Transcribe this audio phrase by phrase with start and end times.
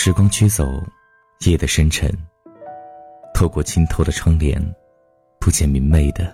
[0.00, 0.64] 时光驱走
[1.44, 2.08] 夜的深沉，
[3.34, 4.56] 透过清透的窗帘，
[5.40, 6.32] 不见明媚的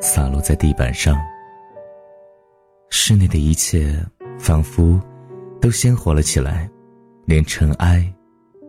[0.00, 1.14] 洒落在地板上。
[2.88, 3.94] 室内的一切
[4.38, 4.98] 仿佛
[5.60, 6.70] 都鲜活了起来，
[7.26, 8.10] 连尘埃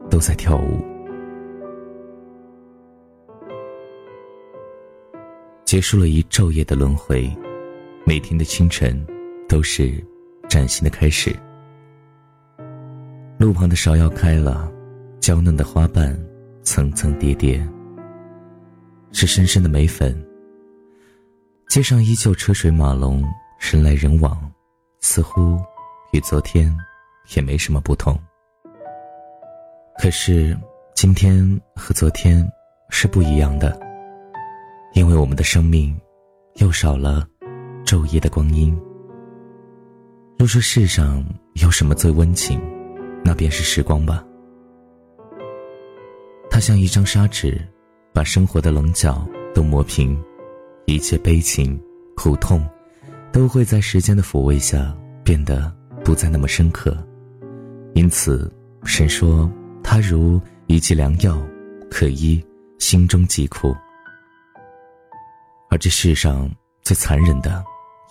[0.10, 0.86] 都在跳舞。
[5.64, 7.34] 结束了一昼夜的轮回，
[8.06, 9.08] 每天的清晨
[9.48, 10.06] 都是
[10.50, 11.34] 崭新的开始。
[13.38, 14.68] 路旁的芍药开了，
[15.20, 16.18] 娇嫩的花瓣
[16.64, 17.64] 层层叠叠，
[19.12, 20.20] 是深深的眉粉。
[21.70, 23.24] 街上依旧车水马龙，
[23.60, 24.52] 人来人往，
[25.02, 25.60] 似乎
[26.14, 26.76] 与昨天
[27.36, 28.18] 也没什么不同。
[30.00, 30.58] 可是
[30.96, 32.44] 今天和昨天
[32.90, 33.80] 是不一样的，
[34.94, 35.96] 因为我们的生命
[36.56, 37.28] 又少了
[37.86, 38.76] 昼夜的光阴。
[40.40, 42.60] 若说世上有什么最温情，
[43.28, 44.24] 那便是时光吧。
[46.50, 47.60] 它像一张砂纸，
[48.14, 50.18] 把生活的棱角都磨平，
[50.86, 51.78] 一切悲情、
[52.16, 52.66] 苦痛，
[53.34, 55.70] 都会在时间的抚慰下变得
[56.06, 56.98] 不再那么深刻。
[57.96, 58.50] 因此，
[58.86, 59.52] 神说
[59.84, 61.38] 它如一剂良药，
[61.92, 62.42] 可医
[62.80, 63.76] 心中疾苦。
[65.70, 66.50] 而这世上
[66.82, 67.62] 最残忍的，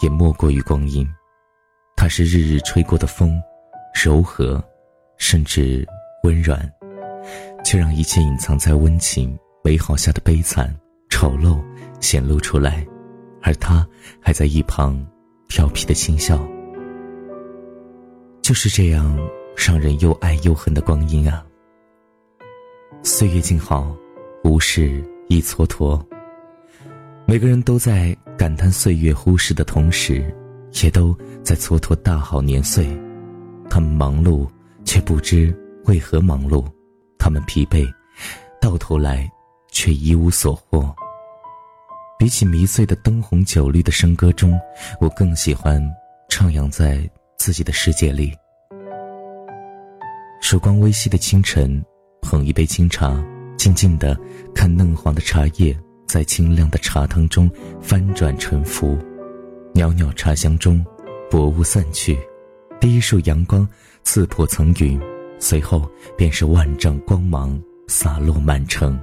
[0.02, 1.08] 也莫过于光阴。
[1.96, 3.40] 它是日日吹过的风，
[3.94, 4.62] 柔和。
[5.18, 5.86] 甚至
[6.22, 6.70] 温软，
[7.64, 10.74] 却让一切隐藏在温情美好下的悲惨、
[11.08, 11.62] 丑陋
[12.00, 12.86] 显露出来，
[13.42, 13.86] 而他
[14.20, 15.04] 还在一旁
[15.48, 16.38] 调皮的轻笑。
[18.42, 19.18] 就是这样
[19.56, 21.44] 让人又爱又恨的光阴啊！
[23.02, 23.96] 岁月静好，
[24.44, 26.00] 无事一蹉跎。
[27.26, 30.32] 每个人都在感叹岁月忽逝的同时，
[30.84, 32.86] 也都在蹉跎大好年岁。
[33.68, 34.46] 他们忙碌。
[34.86, 36.64] 却不知为何忙碌，
[37.18, 37.86] 他们疲惫，
[38.60, 39.30] 到头来
[39.70, 40.94] 却一无所获。
[42.18, 44.58] 比起迷醉的灯红酒绿的笙歌中，
[45.00, 45.82] 我更喜欢
[46.30, 47.06] 徜徉在
[47.36, 48.32] 自己的世界里。
[50.40, 51.84] 曙光微曦的清晨，
[52.22, 53.22] 捧一杯清茶，
[53.58, 54.16] 静静的
[54.54, 57.50] 看嫩黄的茶叶在清亮的茶汤中
[57.82, 58.96] 翻转沉浮，
[59.74, 60.82] 袅袅茶香中，
[61.30, 62.16] 薄雾散去。
[62.80, 63.68] 第一束阳光
[64.06, 64.98] 刺破层云，
[65.40, 68.96] 随后便是万丈光芒洒落满城。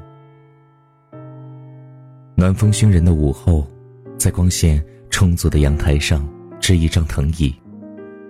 [2.37, 3.67] 暖风熏人的午后，
[4.17, 6.25] 在光线充足的阳台上，
[6.61, 7.53] 支一张藤椅，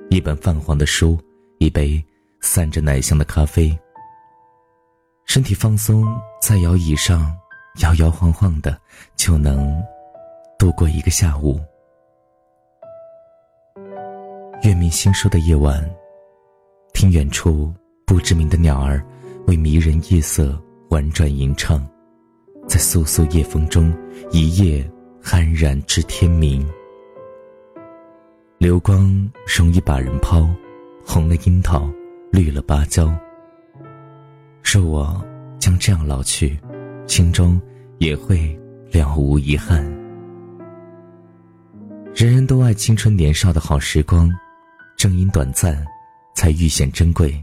[0.09, 1.15] 一本泛黄的书，
[1.59, 2.03] 一杯
[2.41, 3.71] 散着奶香的咖啡。
[5.25, 6.03] 身体放松，
[6.41, 7.31] 在摇椅上
[7.83, 8.75] 摇摇晃晃的，
[9.15, 9.79] 就能
[10.57, 11.61] 度过一个下午。
[14.63, 15.87] 月明星疏的夜晚，
[17.03, 17.69] 听远处
[18.05, 19.05] 不知名的鸟儿
[19.47, 21.85] 为迷人夜色婉转吟唱，
[22.65, 23.93] 在簌簌夜风中，
[24.31, 24.89] 一夜
[25.21, 26.65] 酣然至天明。
[28.57, 30.49] 流光容易把人抛，
[31.05, 31.91] 红了樱桃，
[32.31, 33.13] 绿了芭蕉。
[34.63, 35.25] 若我
[35.59, 36.57] 将这样老去，
[37.05, 37.59] 心中
[37.97, 38.57] 也会
[38.93, 39.83] 了无遗憾。
[42.15, 44.33] 人人都爱青春年少的好时光。
[44.95, 45.85] 正因短暂，
[46.43, 47.41] 才愈显珍贵。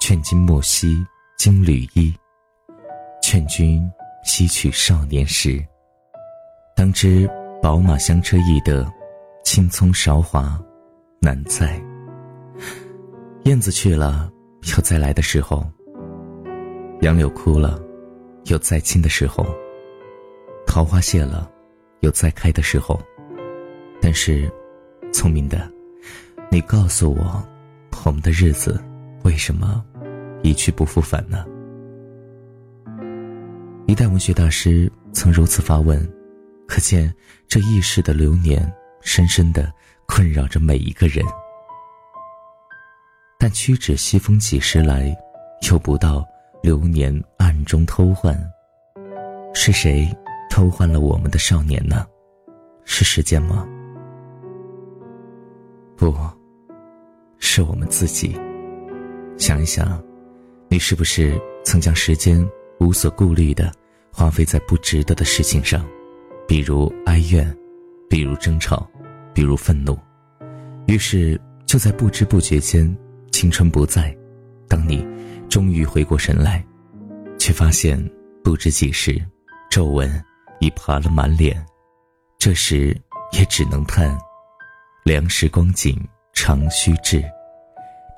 [0.00, 1.04] 劝君莫惜
[1.36, 2.14] 金缕衣，
[3.22, 3.78] 劝君
[4.24, 5.62] 惜取少年时。
[6.74, 7.28] 当知
[7.62, 8.90] 宝马香车易得，
[9.44, 10.58] 青葱韶华
[11.20, 11.78] 难再。
[13.42, 14.32] 燕子去了，
[14.74, 15.62] 有再来的时候；
[17.02, 17.78] 杨柳枯了，
[18.44, 19.44] 有再青的时候；
[20.66, 21.52] 桃花谢了，
[22.00, 22.98] 有再开的时候。
[24.00, 24.50] 但是，
[25.12, 25.70] 聪明的。
[26.50, 27.46] 你告诉我，
[28.04, 28.78] 我们的日子
[29.22, 29.82] 为什么
[30.42, 31.46] 一去不复返呢？
[33.86, 36.06] 一代文学大师曾如此发问，
[36.68, 37.12] 可见
[37.48, 38.70] 这一世的流年
[39.00, 39.72] 深深的
[40.06, 41.24] 困扰着每一个人。
[43.38, 45.16] 但屈指西风几时来，
[45.70, 46.26] 又不到
[46.62, 48.38] 流年暗中偷换。
[49.54, 50.06] 是谁
[50.50, 52.06] 偷换了我们的少年呢？
[52.84, 53.66] 是时间吗？
[55.96, 56.14] 不。
[57.54, 58.36] 是我们自己。
[59.38, 60.02] 想一想，
[60.68, 62.44] 你是不是曾将时间
[62.80, 63.72] 无所顾虑的
[64.12, 65.86] 花费在不值得的事情上，
[66.48, 67.56] 比如哀怨，
[68.10, 68.90] 比如争吵，
[69.32, 69.96] 比如愤怒？
[70.88, 72.92] 于是就在不知不觉间，
[73.30, 74.12] 青春不在。
[74.66, 75.06] 当你
[75.48, 76.60] 终于回过神来，
[77.38, 77.96] 却发现
[78.42, 79.16] 不知几时，
[79.70, 80.10] 皱纹
[80.58, 81.64] 已爬了满脸。
[82.36, 84.18] 这时也只能叹：
[85.04, 85.96] 良时光景
[86.32, 87.22] 长须滞。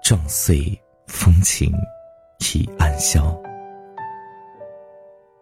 [0.09, 1.73] 撞碎风情
[2.55, 3.37] 已暗消。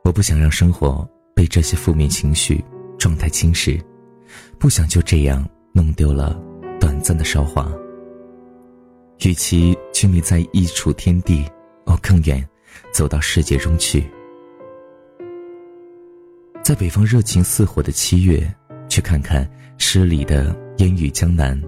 [0.03, 2.65] 我不想让生活被这些负面情绪
[2.97, 3.79] 状态侵蚀，
[4.59, 6.43] 不想就这样弄丢了
[6.81, 7.71] 短暂的韶华。
[9.27, 11.45] 与其拘泥在一处天地，
[11.85, 12.43] 我更愿
[12.91, 14.03] 走到世界中去。
[16.63, 18.51] 在北方热情似火的七月，
[18.89, 19.47] 去看看
[19.77, 21.63] 诗里的烟雨江南，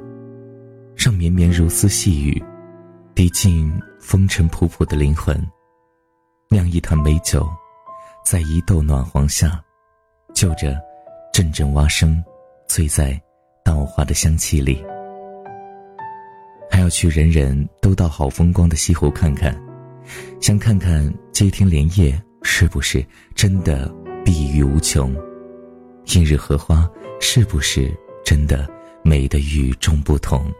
[0.97, 2.43] 让绵绵如丝细雨，
[3.17, 5.35] 滴进风尘仆仆的灵魂。
[6.51, 7.49] 酿一坛美酒，
[8.23, 9.59] 在一豆暖黄下，
[10.35, 10.77] 就着
[11.33, 12.23] 阵阵蛙声，
[12.69, 13.19] 醉在
[13.65, 14.85] 稻花的香气里。
[16.71, 19.59] 还要去人人都到好风光的西湖看看，
[20.39, 23.03] 想看看接天莲叶是不是
[23.35, 23.91] 真的
[24.27, 25.17] 碧玉无穷，
[26.15, 26.87] 映日荷花
[27.19, 27.91] 是不是
[28.27, 28.69] 真的
[29.03, 30.53] 美得与众不同。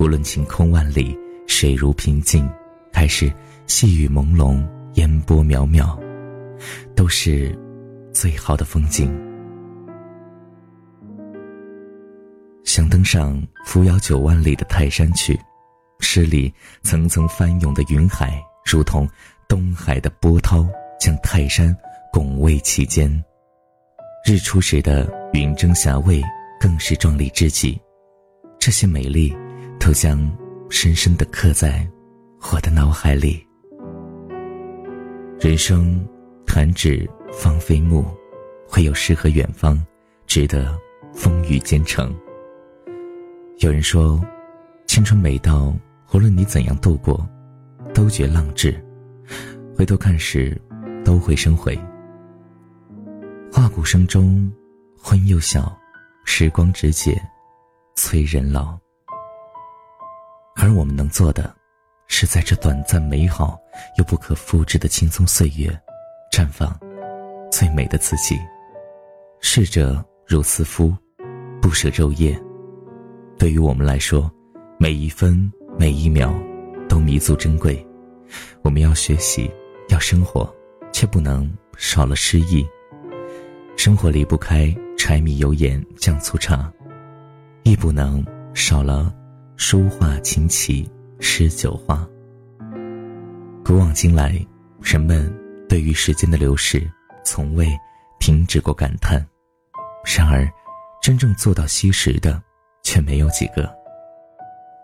[0.00, 1.14] 无论晴空万里，
[1.52, 2.50] 水如平静，
[2.90, 3.30] 还是
[3.66, 5.96] 细雨朦胧，烟波渺渺，
[6.96, 7.56] 都是
[8.10, 9.12] 最好的风景。
[12.64, 15.38] 想登上扶摇九万里的泰山去，
[16.00, 16.52] 诗里
[16.82, 19.06] 层层翻涌的云海，如同
[19.46, 20.66] 东海的波涛，
[20.98, 21.76] 将泰山
[22.10, 23.22] 拱卫其间。
[24.26, 26.20] 日出时的云蒸霞蔚，
[26.58, 27.78] 更是壮丽至极。
[28.58, 29.36] 这些美丽，
[29.78, 30.18] 都将
[30.72, 31.86] 深深的刻在
[32.50, 33.46] 我的脑海里。
[35.38, 36.02] 人生
[36.46, 38.02] 弹指芳菲木，
[38.66, 39.78] 会有诗和远方，
[40.26, 40.74] 值得
[41.12, 42.12] 风雨兼程。
[43.58, 44.18] 有人说，
[44.86, 45.74] 青春美到
[46.14, 47.22] 无论你怎样度过，
[47.92, 48.72] 都觉浪掷；
[49.76, 50.58] 回头看时，
[51.04, 51.78] 都会生悔。
[53.52, 54.50] 画鼓声中，
[54.98, 55.78] 昏又晓，
[56.24, 57.20] 时光直解，
[57.94, 58.76] 催人老。
[60.56, 61.54] 而我们能做的，
[62.08, 63.58] 是在这短暂美好
[63.98, 65.68] 又不可复制的青葱岁月，
[66.30, 66.78] 绽放
[67.50, 68.38] 最美的自己。
[69.40, 70.94] 逝者如斯夫，
[71.60, 72.38] 不舍昼夜。
[73.38, 74.30] 对于我们来说，
[74.78, 76.32] 每一分每一秒
[76.88, 77.84] 都弥足珍贵。
[78.62, 79.50] 我们要学习，
[79.88, 80.54] 要生活，
[80.92, 82.64] 却不能少了诗意。
[83.76, 86.72] 生活离不开柴米油盐酱醋茶，
[87.64, 88.24] 亦不能
[88.54, 89.12] 少了
[89.64, 92.04] 书画琴棋诗酒花。
[93.64, 94.44] 古往今来，
[94.80, 95.32] 人们
[95.68, 96.82] 对于时间的流逝，
[97.24, 97.68] 从未
[98.18, 99.24] 停止过感叹。
[100.04, 100.50] 然而，
[101.00, 102.42] 真正做到惜时的。
[102.82, 103.72] 却没有几个。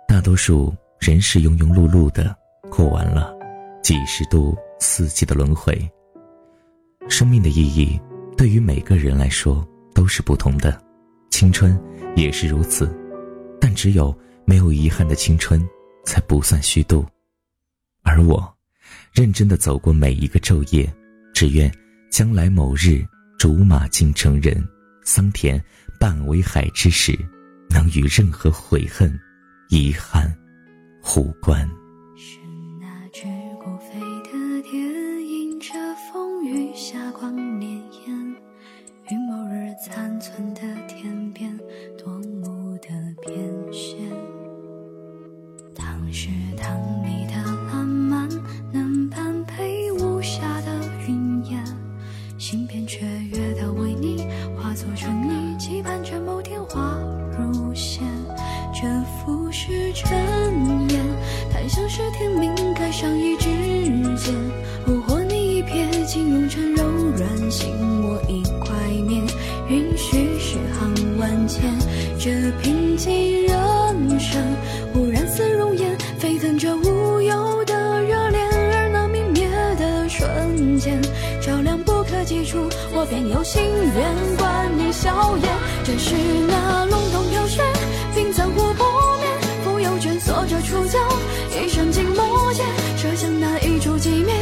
[0.07, 2.35] 大多数人是庸庸碌碌的
[2.71, 3.37] 过完了
[3.83, 5.77] 几十度四季的轮回。
[7.09, 8.01] 生命的意义
[8.37, 10.81] 对于每个人来说都是不同的，
[11.31, 11.77] 青春
[12.15, 12.97] 也是如此。
[13.61, 14.17] 但只有
[14.49, 15.63] 没有遗憾的青春，
[16.07, 17.07] 才不算虚度。
[18.03, 18.51] 而我，
[19.13, 20.91] 认真的走过每一个昼夜，
[21.35, 21.71] 只愿
[22.11, 23.07] 将来某日
[23.39, 24.67] 竹马竟成人，
[25.05, 25.63] 桑田
[26.01, 27.15] 半为海之时。
[27.71, 29.15] 能与任何悔恨、
[29.69, 30.35] 遗憾
[31.15, 31.69] 无关。
[71.49, 71.79] 行万千。
[72.19, 74.43] 这平静人生，
[74.93, 81.01] 忽然似熔岩，沸腾着无忧的热恋，而那泯灭的瞬间，
[81.41, 82.59] 照亮不可及处，
[82.93, 85.49] 我便有心愿观你笑颜。
[85.85, 86.15] 这是
[86.47, 87.19] 那笼统。
[88.15, 88.85] 冰残湖泊
[89.21, 89.27] 面，
[89.65, 90.99] 浮游卷锁着触角，
[91.51, 94.35] 一生静默间，设想那一烛寂灭，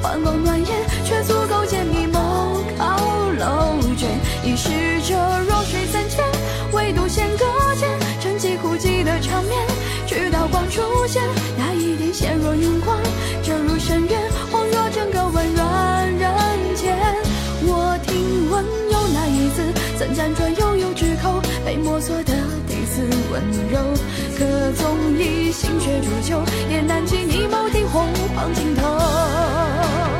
[0.00, 0.68] 幻光暖眼，
[1.04, 2.96] 却足够解密谋靠
[3.32, 4.08] 楼卷。
[4.44, 4.93] 已逝
[9.34, 9.66] 场面，
[10.06, 11.20] 直到光出现，
[11.58, 12.96] 那一点纤弱荧光，
[13.42, 14.20] 坠入深渊，
[14.52, 16.30] 恍若整个温软人
[16.76, 16.96] 间。
[17.66, 22.32] 我听闻有那一字，曾辗转悠悠之口，被摸索的
[22.68, 23.02] 第四。
[23.32, 23.80] 温柔，
[24.38, 24.44] 可
[24.80, 30.13] 纵以心血煮酒，也难及你眸底红黄尽头。